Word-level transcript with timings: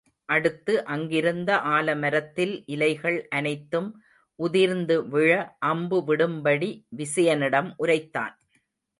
அடுத்து 0.29 0.73
அங்கிருந்த 0.85 1.49
ஆலமரத்தில் 1.71 2.53
இலைகள் 2.65 3.27
அனைத்தும் 3.29 3.89
உதிர்ந்து 4.39 5.07
விழ 5.07 5.29
அம்பு 5.67 5.99
விடும்படி 6.07 6.69
விசயனிடம் 6.97 7.69
உரைத்தான். 7.77 8.33